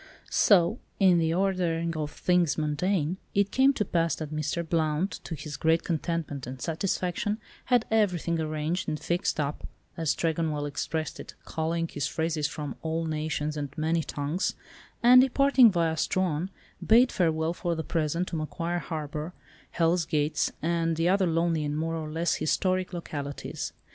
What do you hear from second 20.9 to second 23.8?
the other lonely and more or less historic localities.